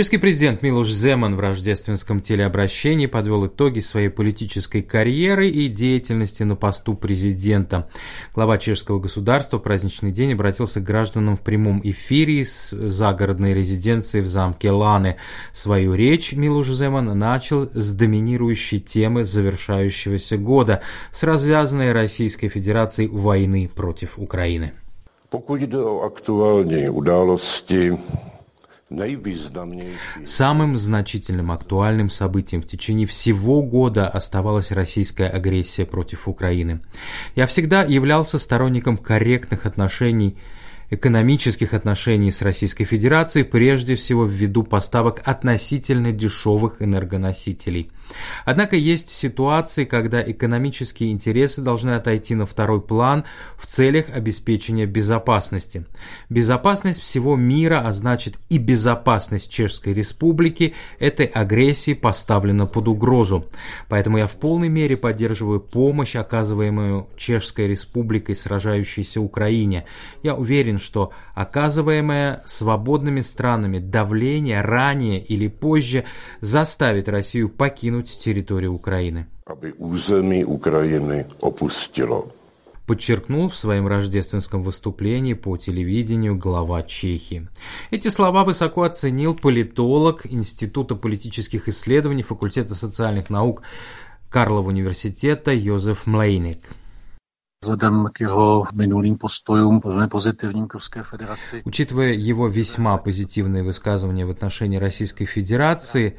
[0.00, 6.56] Чешский президент Милуш Земан в рождественском телеобращении подвел итоги своей политической карьеры и деятельности на
[6.56, 7.86] посту президента.
[8.34, 14.22] Глава чешского государства в праздничный день обратился к гражданам в прямом эфире с загородной резиденции
[14.22, 15.16] в замке Ланы.
[15.52, 20.80] Свою речь Милуш Земан начал с доминирующей темы завершающегося года,
[21.12, 24.72] с развязанной Российской Федерацией войны против Украины.
[25.28, 26.88] Pokud jde o aktuální
[30.26, 36.80] Самым значительным актуальным событием в течение всего года оставалась российская агрессия против Украины.
[37.36, 40.36] Я всегда являлся сторонником корректных отношений
[40.90, 47.90] экономических отношений с Российской Федерацией, прежде всего ввиду поставок относительно дешевых энергоносителей.
[48.44, 53.24] Однако есть ситуации, когда экономические интересы должны отойти на второй план
[53.56, 55.86] в целях обеспечения безопасности.
[56.28, 63.46] Безопасность всего мира, а значит и безопасность Чешской Республики этой агрессии поставлена под угрозу.
[63.88, 69.84] Поэтому я в полной мере поддерживаю помощь, оказываемую Чешской Республикой сражающейся Украине.
[70.24, 76.04] Я уверен, что оказываемое свободными странами давление ранее или позже
[76.40, 79.26] заставит Россию покинуть территорию Украины.
[79.46, 82.32] Aby území Ukrajiny opustilo.
[82.90, 87.48] подчеркнул в своем рождественском выступлении по телевидению глава Чехии.
[87.92, 93.62] Эти слова высоко оценил политолог Института политических исследований факультета социальных наук
[94.28, 96.58] Карлова университета Йозеф Млейник
[97.62, 100.78] vzhledem k jeho minulým postojům velmi pozitivním k.
[101.64, 106.16] Учитывая его весьма позитивные высказывания в отношении Российской Федерации,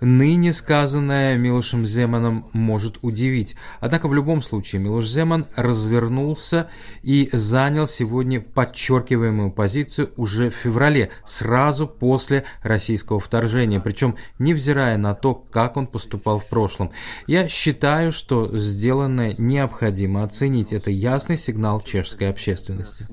[0.00, 3.54] ныне сказанное Милошем Земаном может удивить.
[3.80, 6.68] Однако в любом случае Милош Земан развернулся
[7.02, 15.14] и занял сегодня подчеркиваемую позицию уже в феврале, сразу после российского вторжения, причем невзирая на
[15.14, 16.90] то, как он поступал в прошлом.
[17.26, 20.72] Я считаю, что сделанное необходимо оценить.
[20.80, 23.04] Это ясный сигнал чешской общественности.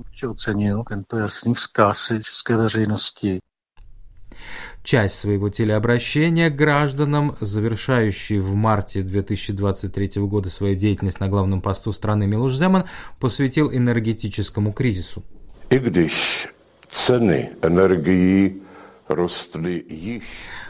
[4.83, 12.25] Часть своего телеобращения гражданам, завершающий в марте 2023 года свою деятельность на главном посту страны
[12.25, 12.85] Милуш Земан,
[13.19, 15.25] посвятил энергетическому кризису.
[15.69, 16.47] И rostly již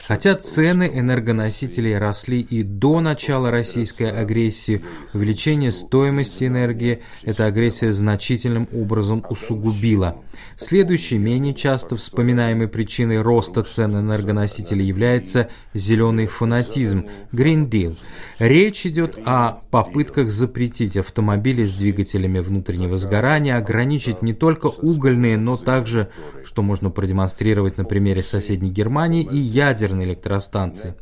[0.08, 4.84] Хотя цены энергоносителей росли и до начала российской агрессии,
[5.14, 10.22] увеличение стоимости энергии эта агрессия значительным образом усугубила.
[10.56, 17.98] Следующей, менее часто вспоминаемой причиной роста цен энергоносителей является зеленый фанатизм– Green Deal.
[18.40, 25.58] Речь идет о попытках запретить автомобили с двигателями внутреннего сгорания, ограничить не только угольные, но
[25.58, 26.10] также,
[26.46, 30.94] что можно продемонстрировать на примере соседней Германии, и ядерные электростанции.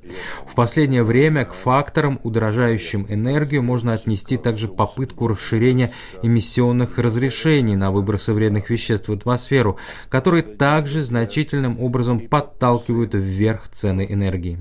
[0.47, 5.91] В последнее время к факторам, удорожающим энергию, можно отнести также попытку расширения
[6.23, 9.77] эмиссионных разрешений на выбросы вредных веществ в атмосферу,
[10.09, 14.57] которые также значительным образом подталкивают вверх цены энергии.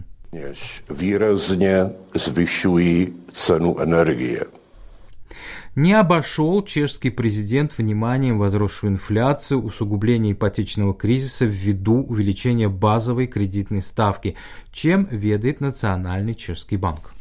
[0.91, 3.77] výrazně zvyšují cenu.
[5.77, 14.37] Не обошел чешский президент вниманием возросшую инфляцию, усугубление ипотечного кризиса ввиду увеличения базовой кредитной ставки,
[14.71, 17.13] чем ведает Национальный чешский банк.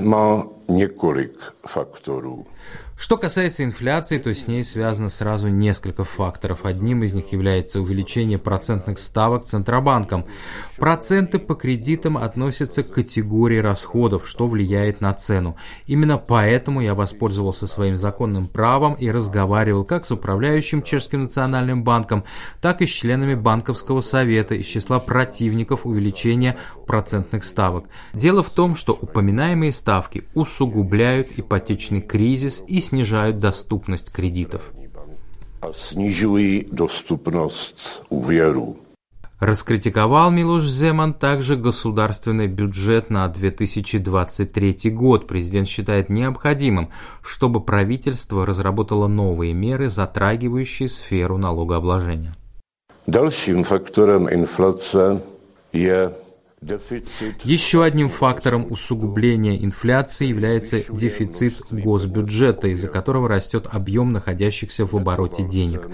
[0.00, 2.46] Má několik faktorů.
[2.98, 6.64] Что касается инфляции, то с ней связано сразу несколько факторов.
[6.64, 10.24] Одним из них является увеличение процентных ставок Центробанком.
[10.78, 15.56] Проценты по кредитам относятся к категории расходов, что влияет на цену.
[15.86, 22.24] Именно поэтому я воспользовался своим законным правом и разговаривал как с управляющим Чешским национальным банком,
[22.62, 26.56] так и с членами банковского совета из числа противников увеличения
[26.86, 27.90] процентных ставок.
[28.14, 30.24] Дело в том, что упоминаемые ставки
[30.56, 34.72] усугубляют ипотечный кризис и снижают доступность кредитов.
[35.60, 38.76] A snižují dostupnost úvěrů.
[39.40, 45.26] Раскритиковал Милош Земан также государственный бюджет на 2023 год.
[45.26, 46.88] Президент считает необходимым,
[47.22, 52.34] чтобы правительство разработало новые меры, затрагивающие сферу налогообложения.
[53.06, 55.20] Dalším faktorem inflace
[55.72, 56.10] je
[57.44, 65.42] еще одним фактором усугубления инфляции является дефицит госбюджета, из-за которого растет объем находящихся в обороте
[65.42, 65.88] денег.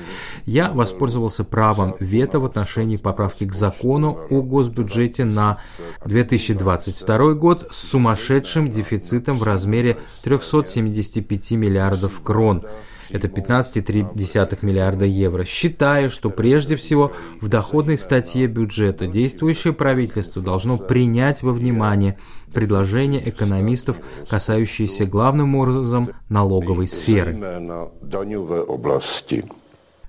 [0.47, 5.61] Я воспользовался правом вето в отношении поправки к закону о госбюджете на
[6.05, 12.65] 2022 год с сумасшедшим дефицитом в размере 375 миллиардов крон.
[13.11, 20.79] Это 15,3 миллиарда евро, считая, что прежде всего в доходной статье бюджета действующее правительство должно
[20.79, 22.19] принять во внимание
[22.53, 27.35] предложения экономистов, касающиеся главным образом налоговой сферы.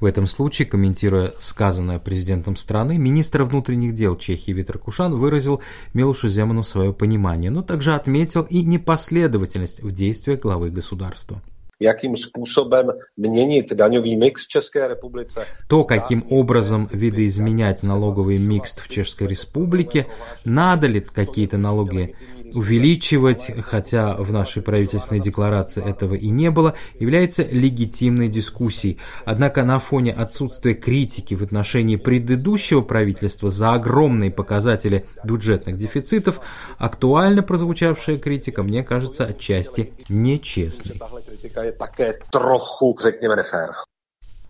[0.04, 5.62] В этом случае, комментируя сказанное президентом страны, министр внутренних дел Чехии Витер Кушан выразил
[5.94, 11.42] Милушу Земану свое понимание, но также отметил и непоследовательность в действиях главы государства
[11.80, 15.46] jakým způsobem měnit daňový mix v České republice.
[15.68, 20.06] То, каким образом видоизменять налоговый микс в Чешской Республике,
[20.46, 22.16] надо ли какие-то налоги
[22.54, 29.00] увеличивать, хотя в нашей правительственной декларации этого и не было, является легитимной дискуссией.
[29.26, 36.40] Однако на фоне отсутствия критики в отношении предыдущего правительства за огромные показатели бюджетных дефицитов,
[36.78, 41.00] актуально прозвучавшая критика, мне кажется, отчасти нечестной.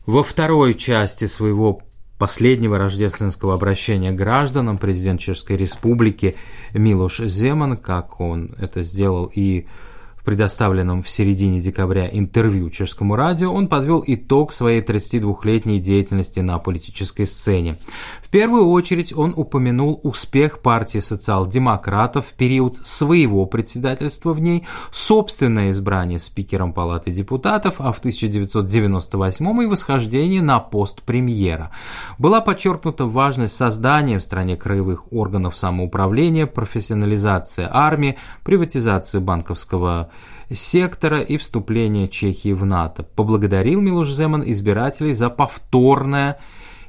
[0.06, 1.82] Во второй части своего
[2.24, 6.38] последнего рождественского обращения гражданам президент Чешской Республики
[6.74, 9.93] Милош Земан, как он это сделал и в
[10.24, 17.26] предоставленном в середине декабря интервью чешскому радио, он подвел итог своей 32-летней деятельности на политической
[17.26, 17.78] сцене.
[18.24, 25.72] В первую очередь он упомянул успех партии социал-демократов в период своего председательства в ней, собственное
[25.72, 31.72] избрание спикером Палаты депутатов, а в 1998 и восхождение на пост премьера.
[32.18, 40.10] Была подчеркнута важность создания в стране краевых органов самоуправления, профессионализация армии, приватизация банковского
[40.52, 43.04] сектора и вступления Чехии в НАТО.
[43.04, 46.40] Поблагодарил Милош Земан избирателей за повторное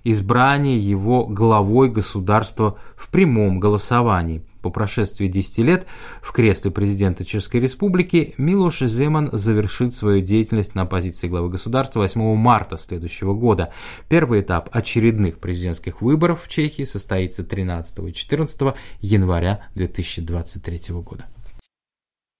[0.04, 4.44] избрание его главой государства в прямом голосовании.
[4.60, 5.86] По прошествии 10 лет
[6.22, 12.34] в кресле президента Чешской Республики Милош Земан завершит свою деятельность на позиции главы государства 8
[12.36, 13.74] марта следующего года.
[14.08, 21.26] Первый этап очередных президентских выборов в Чехии состоится 13 и 14 января 2023 года.